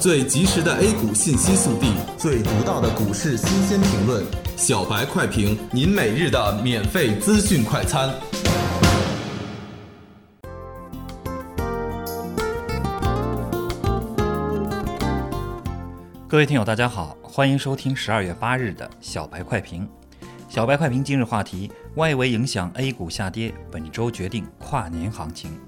[0.00, 4.24] 最及时的 A 股信息速递，最独到的股市新鲜评论，
[4.56, 8.08] 小白快评，您每日的免费资讯快餐。
[16.28, 19.88] 各位听友，大家好，欢迎收听十二月八日的小白快评。
[20.48, 25.58] 小白快评今日话题：外围影响 A 股下跌，本周决定跨年行情。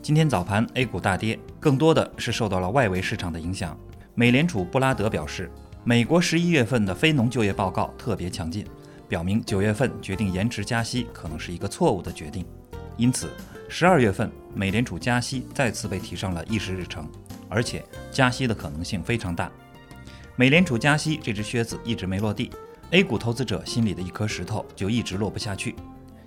[0.00, 3.78] 今天早盘 A 股大跌，更多的是受到了外围市场的影响。
[4.14, 5.50] 美联储布拉德表示，
[5.84, 8.66] 美国十一月份的非农就业报告特别强劲，
[9.08, 12.46] 表明九月份决定延迟加息可能是一个错误的决定。
[12.96, 13.30] 因此，
[13.68, 17.06] 十二月份美联储加息再次被提上了议事日程，
[17.48, 19.50] 而且加息的可能性非常大。
[20.36, 22.50] 美联储加息这只靴子一直没落地
[22.92, 25.74] ，A 股投资者心里的一颗石头就一直落不下去。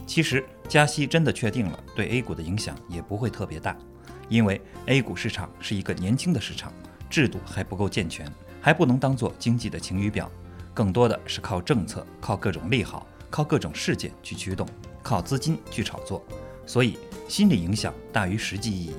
[0.05, 3.77] 其实加息真的确定了，对 A 股的影响也不会特别大，
[4.27, 6.71] 因为 A 股市场是一个年轻的市场，
[7.09, 8.29] 制度还不够健全，
[8.59, 10.29] 还不能当做经济的晴雨表，
[10.73, 14.67] 更多的是靠政策、靠各种利好、靠各种事件去驱动，
[15.01, 16.25] 靠资金去炒作，
[16.65, 18.95] 所以心理影响大于实际意义。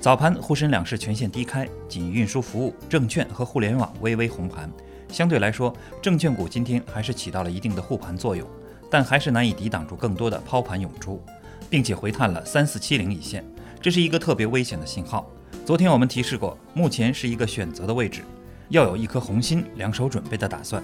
[0.00, 4.70] 早盘沪深两市全线低开，仅运输服务、证券和互联网微微红盘，
[5.08, 8.48] 相对来说，证券股今天还是起到了一定的护盘作用。
[8.90, 11.22] 但还是难以抵挡住更多的抛盘涌出，
[11.68, 13.44] 并且回探了三四七零一线，
[13.80, 15.30] 这是一个特别危险的信号。
[15.64, 18.22] 昨天我们提示过，目前是一个选择的位置，
[18.68, 20.82] 要有一颗红心，两手准备的打算。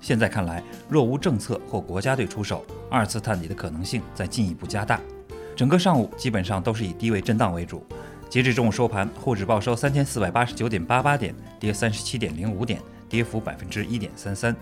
[0.00, 5.00] 现在看来，若无政策或国家队出手，二次探底的可能性在进一步加大。
[5.56, 7.86] 整个上午基本上都是以低位震荡为主。
[8.28, 14.54] 截至中午收盘，沪指报收三千四百八十九点八八点，跌三十七点零五点，跌幅百分之一点三三。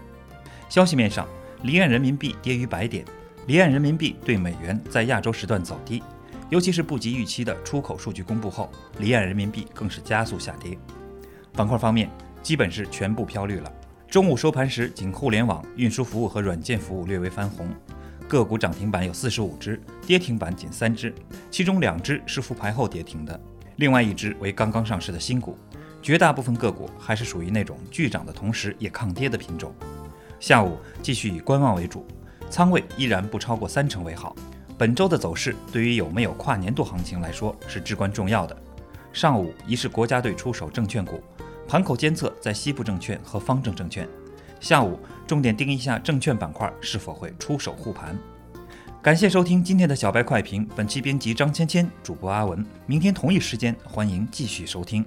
[0.68, 1.26] 消息面上。
[1.62, 3.04] 离岸人民币跌逾百点，
[3.46, 6.02] 离岸人民币对美元在亚洲时段走低，
[6.50, 10.76] 尤其是不及预期的出口数据公布后，离岸人民币更是加速下跌。
[11.52, 12.10] 板块方面，
[12.42, 13.72] 基本是全部飘绿了。
[14.08, 17.68] 中午收盘时，仅互联网、运输服务和软件服务略微翻红，
[18.26, 21.14] 个股涨停板有四十五只，跌停板仅三只，
[21.48, 23.40] 其中两只是复牌后跌停的，
[23.76, 25.56] 另外一只为刚刚上市的新股。
[26.02, 29.72] 绝大部分个股还是属于那种巨涨的同时也抗跌的品种。
[30.42, 32.04] 下午继续以观望为主，
[32.50, 34.34] 仓位依然不超过三成为好。
[34.76, 38.56] 本周的走势对于有没有跨年度行情来说是至关重要的。
[39.12, 41.22] 上午一是国家队出手证券股，
[41.68, 44.08] 盘口监测在西部证券和方正证券。
[44.58, 44.98] 下午
[45.28, 48.18] 重点盯一下证券板块是否会出手护盘。
[49.00, 52.66] 感谢收听今天的小白快评，本期编辑张芊芊，主播阿文。
[52.84, 55.06] 明天同一时间欢迎继续收听。